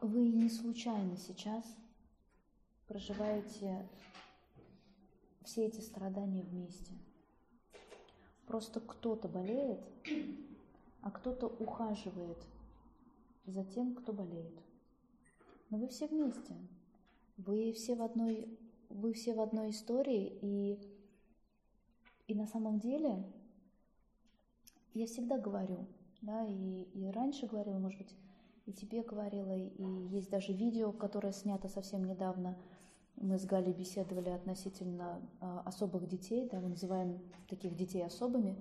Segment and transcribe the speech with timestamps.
[0.00, 1.64] Вы не случайно сейчас
[2.86, 3.84] проживаете
[5.42, 6.92] все эти страдания вместе.
[8.46, 9.80] Просто кто-то болеет,
[11.02, 12.38] а кто-то ухаживает
[13.44, 14.62] за тем, кто болеет.
[15.70, 16.54] Но вы все вместе.
[17.36, 18.56] Вы все в одной,
[18.88, 20.78] вы все в одной истории, и,
[22.28, 23.24] и на самом деле
[24.94, 25.86] я всегда говорю,
[26.20, 28.14] да, и, и раньше говорила, может быть,
[28.68, 32.54] и тебе говорила, и есть даже видео, которое снято совсем недавно.
[33.16, 37.18] Мы с Галей беседовали относительно а, особых детей, да, мы называем
[37.48, 38.56] таких детей особыми.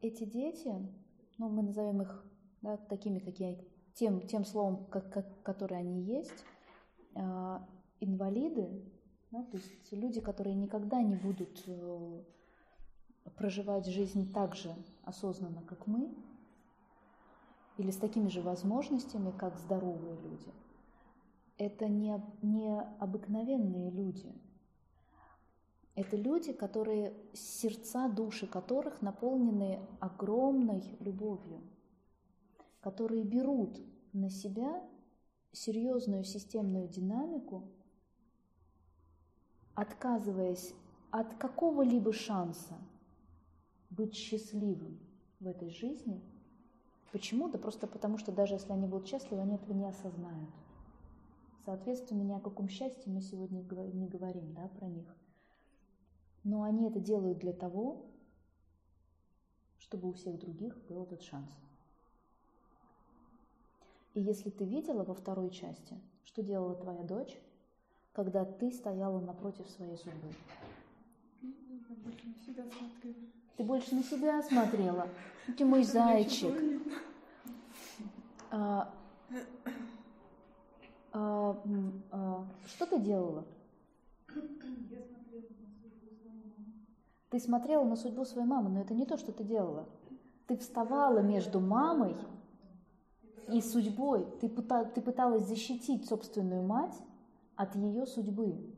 [0.00, 0.74] Эти дети,
[1.38, 2.24] ну, мы назовем их
[2.62, 6.44] да, такими, какие, тем, тем словом, как, как, которые они есть,
[7.14, 7.64] а,
[8.00, 8.82] инвалиды,
[9.30, 12.22] да, то есть люди, которые никогда не будут э,
[13.36, 16.12] проживать жизнь так же осознанно, как мы,
[17.76, 20.52] или с такими же возможностями, как здоровые люди,
[21.58, 24.32] это не, не обыкновенные люди.
[25.94, 31.60] Это люди, которые, сердца, души которых наполнены огромной любовью,
[32.80, 33.78] которые берут
[34.12, 34.82] на себя
[35.52, 37.68] серьезную системную динамику,
[39.74, 40.74] отказываясь
[41.10, 42.74] от какого-либо шанса
[43.96, 44.98] быть счастливым
[45.40, 46.20] в этой жизни.
[47.12, 47.48] Почему?
[47.48, 50.50] Да просто потому, что даже если они будут счастливы, они этого не осознают.
[51.64, 55.14] Соответственно, ни о каком счастье мы сегодня не говорим да, про них.
[56.42, 58.06] Но они это делают для того,
[59.78, 61.52] чтобы у всех других был этот шанс.
[64.14, 67.38] И если ты видела во второй части, что делала твоя дочь,
[68.12, 70.32] когда ты стояла напротив своей судьбы?
[71.40, 73.41] Я на себя смотрела.
[73.56, 75.08] Ты больше на себя смотрела.
[75.56, 76.54] Ты мой зайчик.
[78.50, 78.92] А,
[81.12, 81.62] а,
[82.10, 83.44] а, что ты делала?
[84.34, 84.40] Я
[85.00, 85.70] смотрела на судьбу
[86.00, 86.64] своей мамы.
[87.30, 89.88] Ты смотрела на судьбу своей мамы, но это не то, что ты делала.
[90.46, 92.16] Ты вставала между мамой
[93.48, 94.26] и судьбой.
[94.40, 96.96] Ты, ты пыталась защитить собственную мать
[97.56, 98.74] от ее судьбы.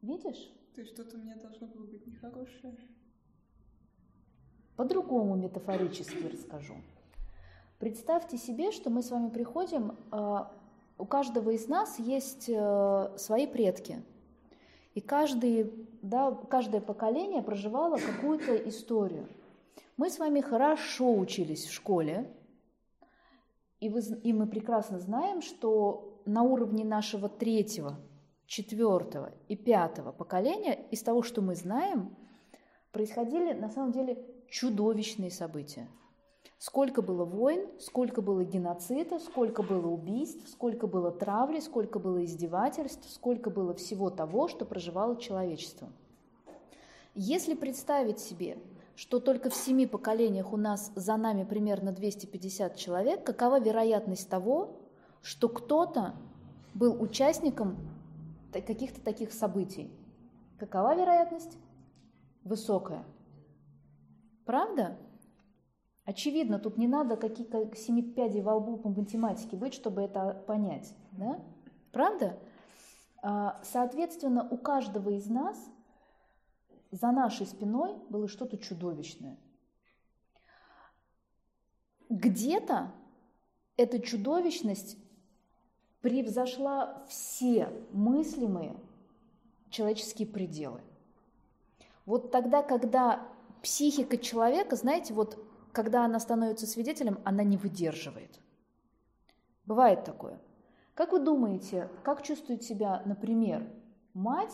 [0.00, 0.52] Видишь?
[0.74, 2.76] То есть что-то у меня должно было быть нехорошее.
[4.76, 6.74] По-другому метафорически расскажу.
[7.78, 10.50] Представьте себе, что мы с вами приходим, а,
[10.98, 14.02] у каждого из нас есть э, свои предки.
[14.94, 19.26] И каждый, да, каждое поколение проживало какую-то историю.
[19.96, 22.30] Мы с вами хорошо учились в школе,
[23.80, 27.96] и, вы, и мы прекрасно знаем, что на уровне нашего третьего,
[28.46, 32.16] четвертого и пятого поколения, из того, что мы знаем,
[32.92, 35.88] происходили на самом деле чудовищные события.
[36.58, 43.10] Сколько было войн, сколько было геноцида, сколько было убийств, сколько было травли, сколько было издевательств,
[43.10, 45.88] сколько было всего того, что проживало человечество.
[47.14, 48.56] Если представить себе,
[48.96, 54.80] что только в семи поколениях у нас за нами примерно 250 человек, какова вероятность того,
[55.20, 56.14] что кто-то
[56.74, 57.76] был участником
[58.52, 59.90] каких-то таких событий?
[60.58, 61.58] Какова вероятность?
[62.44, 63.04] Высокая.
[64.44, 64.96] Правда?
[66.04, 70.44] Очевидно, тут не надо какие как семи пядей во лбу по математике быть, чтобы это
[70.46, 70.94] понять.
[71.12, 71.42] Да?
[71.92, 72.38] Правда?
[73.22, 75.58] А, соответственно, у каждого из нас
[76.90, 79.38] за нашей спиной было что-то чудовищное.
[82.10, 82.92] Где-то
[83.76, 84.98] эта чудовищность
[86.02, 88.76] превзошла все мыслимые
[89.70, 90.82] человеческие пределы.
[92.04, 93.26] Вот тогда, когда
[93.64, 95.42] психика человека, знаете, вот
[95.72, 98.38] когда она становится свидетелем, она не выдерживает.
[99.64, 100.38] Бывает такое.
[100.94, 103.66] Как вы думаете, как чувствует себя, например,
[104.12, 104.52] мать,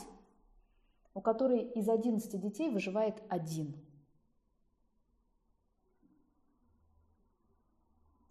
[1.12, 3.74] у которой из 11 детей выживает один?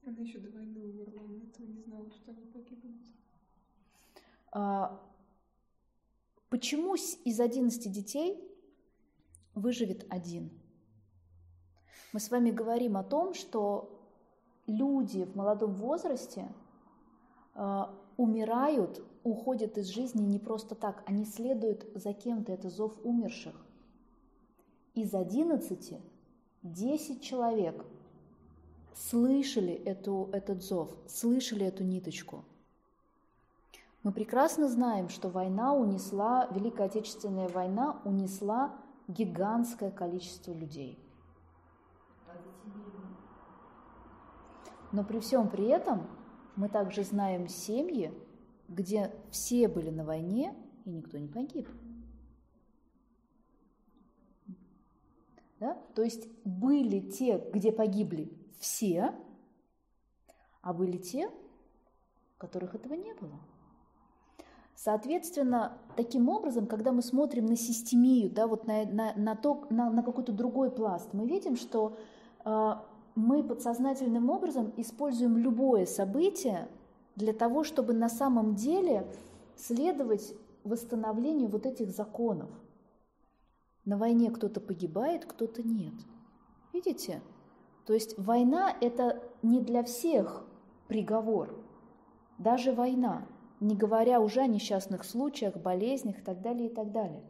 [0.05, 3.01] Она еще до войны умерла, но этого не знала, что они погибнут.
[4.51, 5.05] А,
[6.49, 8.41] почему из 11 детей
[9.53, 10.58] выживет один?
[12.11, 13.99] Мы с вами говорим о том, что
[14.65, 16.47] люди в молодом возрасте
[17.53, 17.83] э,
[18.17, 23.55] умирают, уходят из жизни не просто так, они следуют за кем-то, это зов умерших.
[24.95, 25.97] Из 11
[26.63, 27.85] 10 человек
[28.95, 32.43] слышали эту, этот зов, слышали эту ниточку.
[34.01, 38.73] Мы прекрасно знаем, что война унесла, Великая Отечественная война унесла
[39.07, 40.97] гигантское количество людей–
[44.91, 46.07] Но при всем при этом
[46.55, 48.11] мы также знаем семьи,
[48.67, 50.55] где все были на войне
[50.85, 51.67] и никто не погиб.
[55.59, 55.77] Да?
[55.93, 59.13] То есть были те, где погибли все,
[60.61, 61.29] а были те,
[62.37, 63.39] которых этого не было.
[64.73, 69.37] Соответственно, таким образом, когда мы смотрим на системию, да, вот на, на, на,
[69.69, 71.97] на, на какой-то другой пласт, мы видим, что
[72.43, 76.69] мы подсознательным образом используем любое событие
[77.15, 79.05] для того, чтобы на самом деле
[79.55, 80.33] следовать
[80.63, 82.49] восстановлению вот этих законов.
[83.85, 85.93] На войне кто-то погибает, кто-то нет.
[86.73, 87.21] Видите?
[87.85, 90.45] То есть война– это не для всех
[90.87, 91.63] приговор.
[92.37, 93.27] Даже война,
[93.59, 97.23] не говоря уже о несчастных случаях, болезнях и так далее, и так далее.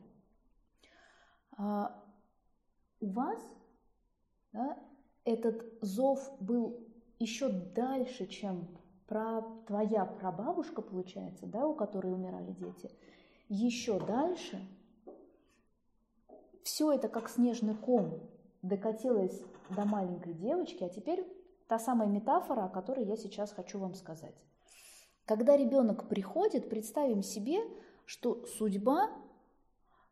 [1.58, 2.04] А
[3.00, 3.40] у вас
[4.52, 4.78] да,
[5.25, 6.80] этот зов был
[7.19, 8.68] еще дальше, чем
[9.07, 12.92] про твоя прабабушка, получается, да, у которой умирали дети.
[13.48, 14.60] Еще дальше
[16.63, 18.21] все это как снежный ком
[18.62, 21.25] докатилось до маленькой девочки, а теперь
[21.68, 24.36] та самая метафора, о которой я сейчас хочу вам сказать.
[25.25, 27.60] Когда ребенок приходит, представим себе,
[28.06, 29.10] что судьба,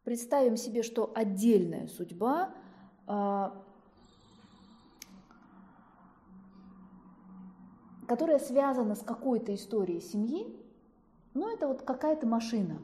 [0.04, 2.54] представим себе, что отдельная судьба
[8.08, 10.48] которая связана с какой-то историей семьи,
[11.34, 12.82] ну, это вот какая-то машина.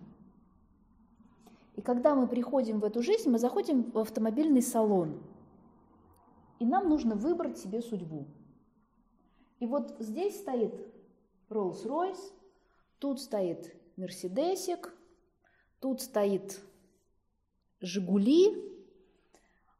[1.75, 5.23] И когда мы приходим в эту жизнь, мы заходим в автомобильный салон,
[6.59, 8.27] и нам нужно выбрать себе судьбу.
[9.59, 10.75] И вот здесь стоит
[11.49, 12.33] Rolls-Royce,
[12.99, 14.93] тут стоит Мерседесик,
[15.79, 16.59] тут стоит
[17.79, 18.71] Жигули,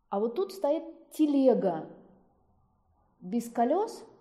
[0.10, 1.89] а вот тут стоит телега
[3.19, 4.04] без колес–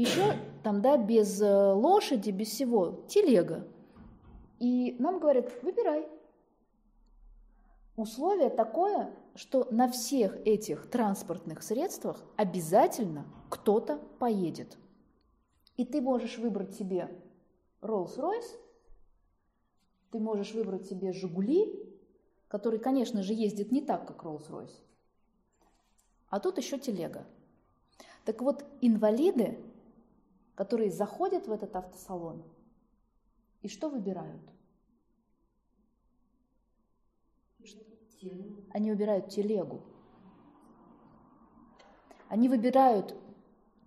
[0.00, 3.66] еще там, да, без э, лошади, без всего, телега.
[4.58, 6.08] И нам говорят, выбирай.
[7.96, 14.76] Условие такое, что на всех этих транспортных средствах обязательно кто-то поедет.
[15.76, 17.08] И ты можешь выбрать себе
[17.82, 18.58] Rolls-Royce,
[20.10, 21.88] ты можешь выбрать себе Жигули,
[22.48, 24.74] который, конечно же, ездит не так, как Rolls-Royce.
[26.30, 27.26] А тут еще телега.
[28.24, 29.58] Так вот, инвалиды
[30.54, 32.44] которые заходят в этот автосалон
[33.62, 34.42] и что выбирают?
[38.70, 39.82] Они выбирают телегу.
[42.28, 43.14] Они выбирают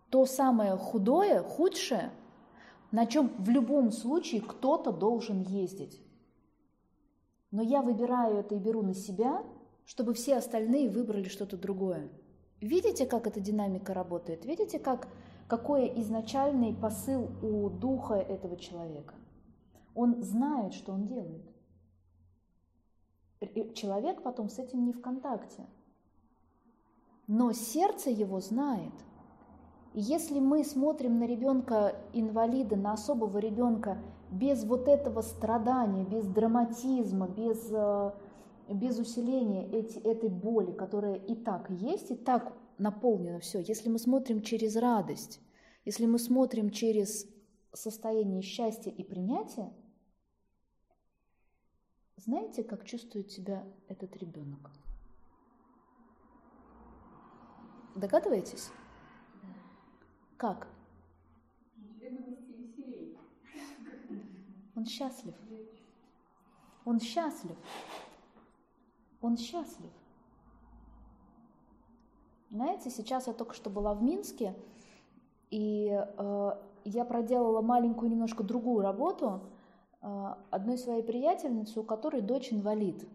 [0.09, 2.11] то самое худое, худшее,
[2.91, 6.01] на чем в любом случае кто-то должен ездить.
[7.51, 9.43] Но я выбираю это и беру на себя,
[9.85, 12.09] чтобы все остальные выбрали что-то другое.
[12.61, 14.45] Видите, как эта динамика работает?
[14.45, 15.07] Видите, как
[15.47, 19.15] какой изначальный посыл у духа этого человека.
[19.95, 21.45] Он знает, что он делает.
[23.73, 25.65] Человек потом с этим не в контакте.
[27.27, 28.93] Но сердце его знает.
[29.93, 33.97] И если мы смотрим на ребенка инвалида, на особого ребенка
[34.29, 38.11] без вот этого страдания, без драматизма, без, э,
[38.69, 43.59] без усиления эти, этой боли, которая и так есть, и так наполнено все.
[43.59, 45.39] Если мы смотрим через радость,
[45.85, 47.27] если мы смотрим через
[47.73, 49.73] состояние счастья и принятия,
[52.17, 54.71] знаете, как чувствует себя этот ребенок?
[57.95, 58.69] Догадываетесь?
[59.41, 59.47] Да.
[60.37, 60.67] Как?
[64.75, 65.33] Он счастлив.
[66.85, 67.57] Он счастлив.
[69.21, 69.91] Он счастлив.
[72.57, 74.55] Знаете, сейчас я только что была в Минске,
[75.51, 76.51] и э,
[76.85, 79.41] я проделала маленькую немножко другую работу
[80.01, 83.07] э, одной своей приятельницы, у которой дочь инвалид.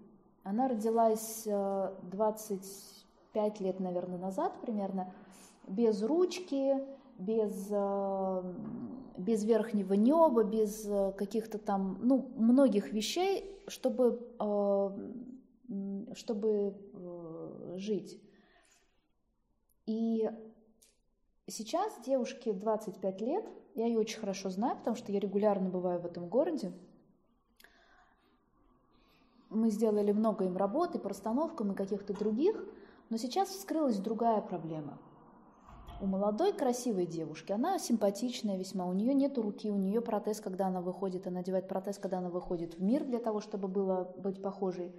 [0.44, 5.12] Она родилась э, 25 лет, наверное, назад примерно,
[5.66, 6.76] без ручки,
[7.18, 8.42] без, э,
[9.16, 14.90] без верхнего неба, без э, каких-то там, ну, многих вещей, чтобы, э,
[16.14, 18.20] чтобы э, жить.
[19.92, 20.30] И
[21.46, 23.44] сейчас девушке 25 лет,
[23.74, 26.72] я ее очень хорошо знаю, потому что я регулярно бываю в этом городе.
[29.50, 32.56] Мы сделали много им работы по расстановкам и каких-то других,
[33.10, 34.98] но сейчас вскрылась другая проблема.
[36.00, 40.68] У молодой красивой девушки, она симпатичная весьма, у нее нет руки, у нее протез, когда
[40.68, 44.40] она выходит, она надевает протез, когда она выходит в мир для того, чтобы было быть
[44.40, 44.94] похожей.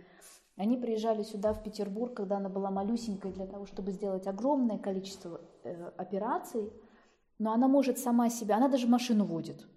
[0.55, 5.41] Они приезжали сюда, в Петербург, когда она была малюсенькой, для того, чтобы сделать огромное количество
[5.63, 6.72] э, операций,
[7.39, 9.67] но она может сама себя, она даже машину водит.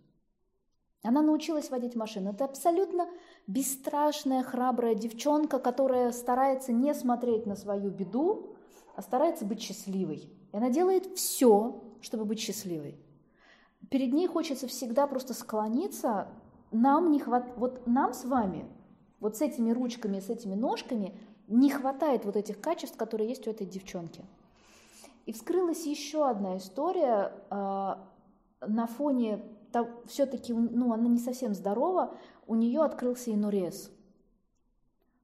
[1.02, 2.30] Она научилась водить машину.
[2.30, 3.08] Это абсолютно
[3.46, 8.56] бесстрашная, храбрая девчонка, которая старается не смотреть на свою беду,
[8.96, 10.28] а старается быть счастливой.
[10.52, 12.98] И она делает все, чтобы быть счастливой.
[13.88, 16.28] Перед ней хочется всегда просто склониться.
[16.72, 17.52] Нам не хват...
[17.56, 18.66] Вот нам с вами,
[19.20, 21.18] вот с этими ручками, с этими ножками,
[21.48, 24.24] не хватает вот этих качеств, которые есть у этой девчонки.
[25.26, 27.94] И вскрылась еще одна история э,
[28.66, 29.42] на фоне
[30.06, 32.14] все-таки, ну, она не совсем здорова,
[32.46, 33.90] у нее открылся инурез.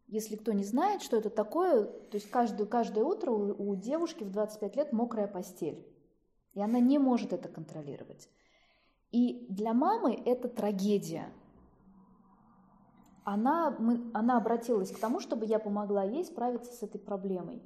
[0.08, 4.24] Если кто не знает, что это такое, то есть каждое, каждое утро у, у девушки
[4.24, 5.86] в 25 лет мокрая постель.
[6.52, 8.28] И она не может это контролировать.
[9.10, 11.32] И для мамы это трагедия.
[13.24, 17.62] Она, мы, она обратилась к тому, чтобы я помогла ей справиться с этой проблемой.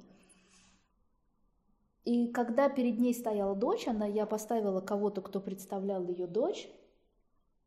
[2.05, 6.69] И когда перед ней стояла дочь, она, я поставила кого-то, кто представлял ее дочь,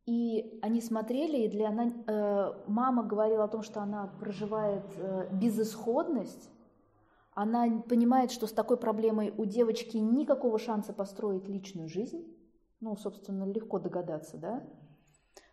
[0.07, 5.29] и они смотрели, и для она, э, мама говорила о том, что она проживает э,
[5.33, 6.49] безысходность,
[7.35, 12.27] она понимает, что с такой проблемой у девочки никакого шанса построить личную жизнь,
[12.81, 14.63] ну, собственно, легко догадаться, да,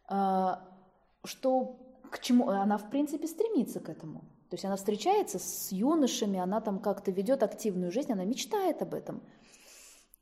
[0.10, 4.22] э, что к чему она, в принципе, стремится к этому.
[4.50, 8.94] То есть она встречается с юношами, она там как-то ведет активную жизнь, она мечтает об
[8.94, 9.22] этом.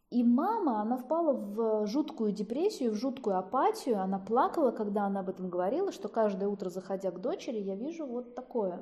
[0.10, 4.00] И мама, она впала в жуткую депрессию, в жуткую апатию.
[4.00, 8.06] Она плакала, когда она об этом говорила, что каждое утро, заходя к дочери, я вижу
[8.06, 8.82] вот такое.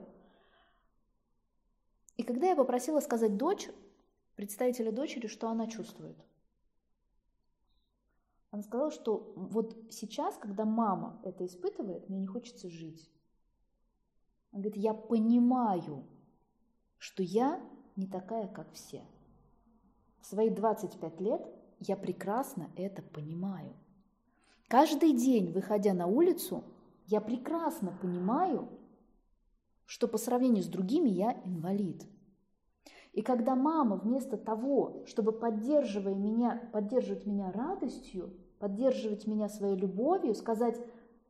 [2.17, 3.69] И когда я попросила сказать дочь,
[4.36, 6.17] представителя дочери, что она чувствует.
[8.53, 13.10] Она сказала, что вот сейчас, когда мама это испытывает, мне не хочется жить.
[14.51, 16.05] Он говорит, я понимаю,
[17.00, 17.60] что я
[17.95, 19.01] не такая, как все.
[20.22, 21.41] В свои 25 лет
[21.79, 23.74] я прекрасно это понимаю.
[24.67, 26.63] Каждый день, выходя на улицу,
[27.07, 28.69] я прекрасно понимаю,
[29.88, 32.05] что по сравнению с другими я инвалид.
[33.13, 38.31] И когда мама вместо того, чтобы поддерживая меня, поддерживать меня радостью,
[38.63, 40.79] поддерживать меня своей любовью, сказать,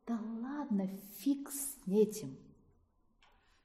[0.06, 0.86] да ладно,
[1.18, 2.38] фиг с этим–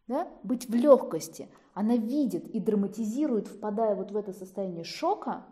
[0.09, 5.45] да, быть в легкости, она видит и драматизирует, впадая вот в это состояние шока,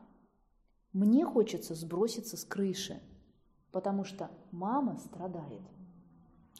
[0.93, 2.99] мне хочется сброситься с крыши,
[3.71, 5.61] потому что мама страдает.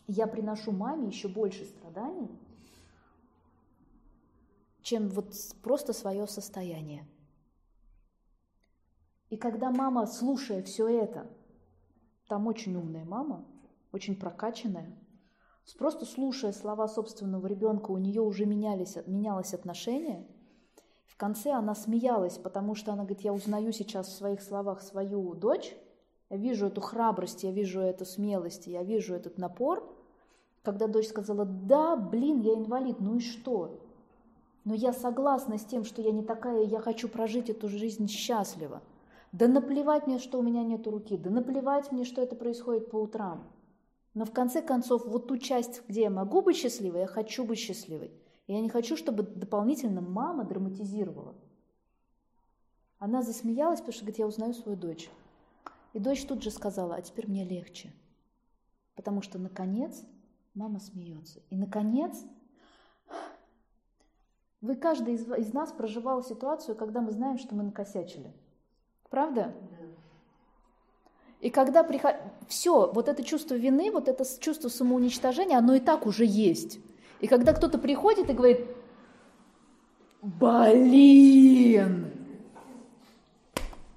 [0.06, 2.30] Я приношу маме еще больше страданий,
[4.84, 5.34] чем вот
[5.64, 7.08] просто свое состояние.
[9.32, 11.28] И когда мама, слушая все это,
[12.28, 13.46] там очень умная мама,
[13.92, 14.96] очень прокачанная,
[15.76, 20.26] Просто слушая слова собственного ребенка, у нее уже менялись, менялось отношение.
[21.06, 25.34] В конце она смеялась, потому что она говорит, я узнаю сейчас в своих словах свою
[25.34, 25.76] дочь,
[26.30, 29.84] я вижу эту храбрость, я вижу эту смелость, я вижу этот напор.
[30.64, 33.82] Когда дочь сказала, да, блин, я инвалид, ну и что?
[34.64, 38.82] Но я согласна с тем, что я не такая, я хочу прожить эту жизнь счастливо.
[39.38, 42.96] Да наплевать мне, что у меня нет руки, да наплевать мне, что это происходит по
[42.96, 43.48] утрам.
[44.16, 47.60] Но в конце концов, вот ту часть, где я могу быть счастливой, я хочу быть
[47.60, 48.12] счастливой.
[48.48, 51.36] И я не хочу, чтобы дополнительно мама драматизировала.
[52.98, 55.08] Она засмеялась, потому что говорит, я узнаю свою дочь.
[55.94, 57.94] И дочь тут же сказала, а теперь мне легче.
[58.96, 60.04] Потому что, наконец,
[60.56, 61.42] мама смеется.
[61.52, 62.26] И, наконец,
[64.62, 68.34] вы, каждый из, из нас проживал ситуацию, когда мы знаем, что мы накосячили.
[69.10, 69.54] Правда?
[71.40, 72.16] И когда приход...
[72.48, 76.80] все, вот это чувство вины, вот это чувство самоуничтожения, оно и так уже есть.
[77.20, 78.66] И когда кто-то приходит и говорит,
[80.22, 82.12] блин,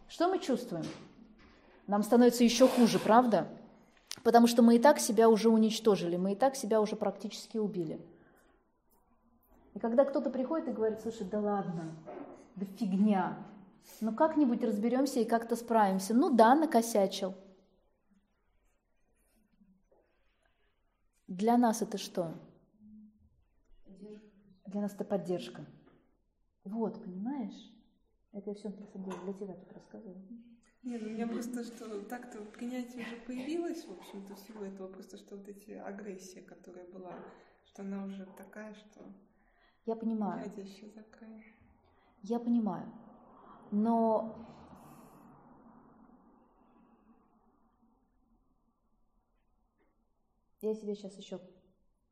[0.08, 0.84] что мы чувствуем?
[1.86, 3.48] Нам становится еще хуже, правда?
[4.22, 7.98] Потому что мы и так себя уже уничтожили, мы и так себя уже практически убили.
[9.74, 11.94] И когда кто-то приходит и говорит, слушай, да ладно,
[12.56, 13.38] да фигня,
[14.00, 16.14] ну как-нибудь разберемся и как-то справимся.
[16.14, 17.34] Ну да, накосячил.
[21.28, 22.34] Для нас это что?
[24.66, 25.64] Для нас это поддержка.
[26.64, 27.72] Вот, понимаешь?
[28.32, 30.16] Это я все для тебя тут рассказываю.
[30.82, 35.18] Нет, ну, у меня просто что так-то принятие уже появилось, в общем-то, всего этого, просто
[35.18, 37.12] что вот эти агрессия, которая была,
[37.66, 39.04] что она уже такая, что...
[39.84, 40.50] Я понимаю.
[42.22, 42.90] Я понимаю.
[43.70, 44.34] Но
[50.60, 51.40] я тебе сейчас еще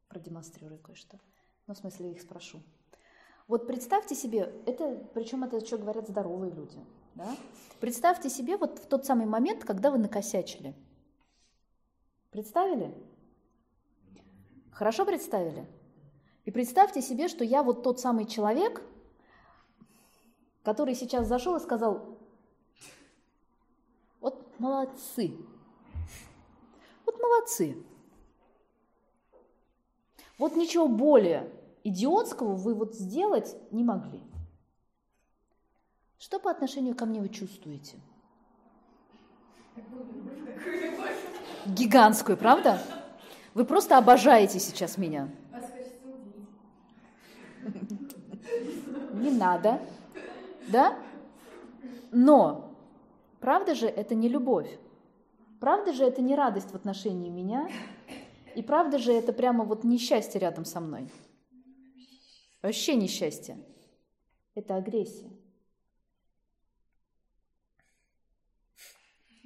[0.09, 1.19] продемонстрирую кое-что.
[1.67, 2.63] Ну, в смысле, их спрошу.
[3.47, 6.85] Вот представьте себе, это, причем это что говорят здоровые люди,
[7.15, 7.37] да?
[7.81, 10.75] Представьте себе вот в тот самый момент, когда вы накосячили.
[12.31, 12.95] Представили?
[14.71, 15.67] Хорошо представили?
[16.45, 18.83] И представьте себе, что я вот тот самый человек,
[20.69, 22.19] который сейчас зашел и сказал,
[24.21, 25.35] вот молодцы,
[27.07, 27.83] вот молодцы.
[30.37, 31.51] Вот ничего более
[31.85, 34.23] идиотского вы вот сделать не могли.
[36.19, 37.97] Что по отношению ко мне вы чувствуете?
[41.65, 42.79] Гигантскую, правда?
[43.55, 45.31] Вы просто обожаете сейчас меня.
[49.15, 49.81] Не надо,
[50.69, 50.99] да?
[52.13, 52.75] Но,
[53.41, 54.79] правда же, это не любовь.
[55.61, 57.69] Правда же, это не радость в отношении меня.
[58.55, 61.11] И правда же, это прямо вот несчастье рядом со мной.
[62.63, 63.59] Вообще несчастье.
[64.55, 65.31] Это агрессия.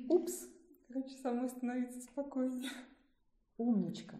[0.08, 0.48] Упс.
[0.88, 2.70] Короче, самой становиться спокойнее.
[3.56, 4.18] Умничка.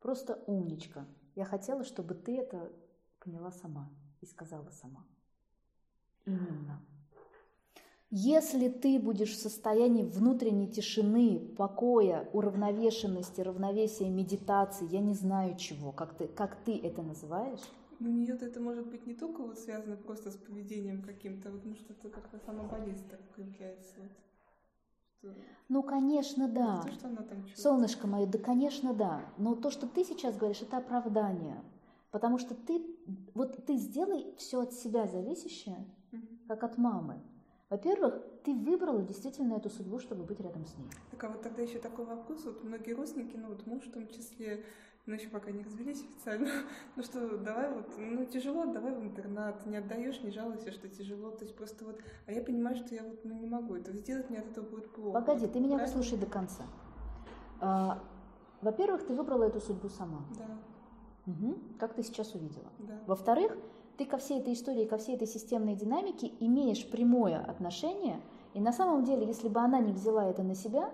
[0.00, 1.06] Просто умничка.
[1.34, 2.72] Я хотела, чтобы ты это
[3.20, 3.90] поняла сама
[4.20, 5.04] и сказала сама.
[6.26, 6.82] Именно.
[8.10, 15.92] Если ты будешь в состоянии внутренней тишины, покоя, уравновешенности, равновесия, медитации, я не знаю чего,
[15.92, 17.60] как ты, как ты это называешь,
[17.98, 21.74] ну, нет, это может быть не только вот связано просто с поведением каким-то, вот, ну,
[21.76, 23.94] что-то как-то сама болезнь так проявляется.
[24.00, 24.10] Вот.
[25.18, 25.34] Что...
[25.68, 26.82] Ну, конечно, да.
[26.82, 29.24] То, что она там Солнышко мое, да, конечно, да.
[29.38, 31.62] Но то, что ты сейчас говоришь, это оправдание.
[32.10, 32.84] Потому что ты,
[33.34, 35.86] вот ты сделай все от себя зависящее,
[36.48, 37.20] как от мамы.
[37.68, 40.88] Во-первых, ты выбрала действительно эту судьбу, чтобы быть рядом с ней.
[41.10, 42.44] Так, а вот тогда еще такой вопрос.
[42.44, 44.64] Вот многие родственники, ну вот муж в том числе,
[45.04, 46.48] ну еще пока не развелись официально,
[46.96, 51.30] ну что, давай вот, ну тяжело, давай в интернат, не отдаешь, не жалуйся, что тяжело,
[51.30, 54.30] то есть просто вот, а я понимаю, что я вот, ну не могу этого сделать,
[54.30, 55.20] мне от этого будет плохо.
[55.20, 55.98] Погоди, ты меня Правильно?
[55.98, 56.62] выслушай до конца.
[57.60, 58.00] А,
[58.60, 60.20] во-первых, ты выбрала эту судьбу сама.
[60.38, 61.32] Да.
[61.32, 62.70] Угу, как ты сейчас увидела.
[62.78, 63.00] Да.
[63.06, 63.56] Во-вторых,
[63.96, 68.20] ты ко всей этой истории, ко всей этой системной динамике имеешь прямое отношение,
[68.54, 70.92] и на самом деле, если бы она не взяла это на себя,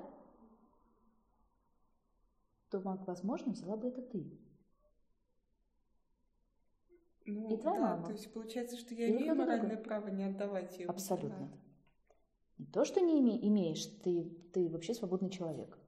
[2.71, 4.38] то, возможно, взяла бы это ты.
[7.25, 8.07] Ну, и твоя да, мама.
[8.07, 9.85] то есть получается, что я Или имею моральное другой.
[9.85, 10.87] право не отдавать ее.
[10.87, 11.51] Абсолютно.
[12.59, 15.79] Не то, что не име, имеешь, ты, ты вообще свободный человек.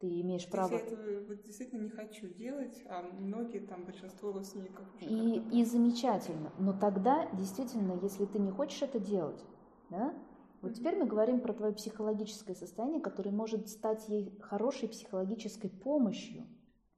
[0.00, 0.72] Ты имеешь право...
[0.72, 4.86] Я этого вот действительно не хочу делать, а многие там, большинство родственников...
[5.00, 6.52] И, и замечательно.
[6.58, 9.42] Но тогда, действительно, если ты не хочешь это делать,
[9.90, 10.12] да,
[10.60, 10.74] вот mm-hmm.
[10.74, 16.44] теперь мы говорим про твое психологическое состояние, которое может стать ей хорошей психологической помощью.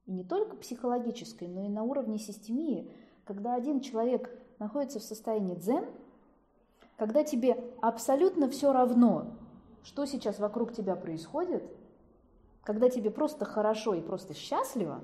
[0.05, 2.91] И не только психологической, но и на уровне системии.
[3.25, 5.85] Когда один человек находится в состоянии дзен,
[6.95, 9.37] когда тебе абсолютно все равно,
[9.83, 11.63] что сейчас вокруг тебя происходит–
[12.67, 15.01] когда тебе просто хорошо и просто счастливо,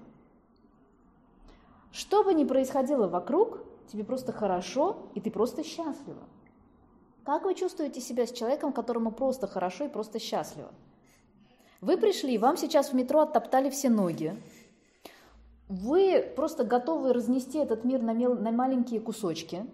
[1.93, 6.23] что бы ни происходило вокруг, тебе просто хорошо и ты просто счастлива.
[7.23, 10.73] Как вы чувствуете себя с человеком, которому просто хорошо и просто счастливо?
[11.79, 14.35] Вы пришли, вам сейчас в метро оттоптали все ноги.
[15.69, 19.65] Вы просто готовы разнести этот мир на, мел, на маленькие кусочки.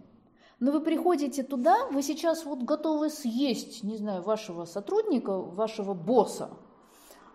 [0.59, 6.51] Но вы приходите туда, вы сейчас вот готовы съесть, не знаю, вашего сотрудника, вашего босса–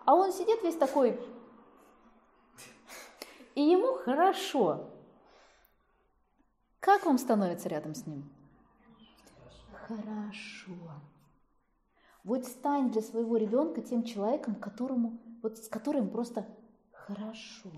[0.05, 1.19] а он сидит весь такой,
[3.55, 4.91] и ему хорошо.
[6.79, 8.29] Как вам становится рядом с ним?
[9.73, 10.73] Хорошо.
[12.23, 16.47] Вот стань для своего ребенка тем человеком, которому, вот с которым просто
[16.91, 17.71] хорошо.